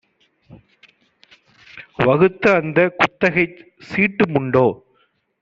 [1.99, 4.67] வகுத்தஅந்தக் குத்தகைக்குச் சீட்டுமுண்டோ